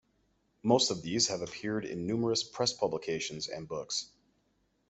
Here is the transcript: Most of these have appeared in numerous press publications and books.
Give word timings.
Most 0.63 0.89
of 0.89 1.03
these 1.03 1.27
have 1.27 1.41
appeared 1.43 1.85
in 1.85 2.07
numerous 2.07 2.43
press 2.43 2.73
publications 2.73 3.47
and 3.47 3.67
books. 3.67 4.09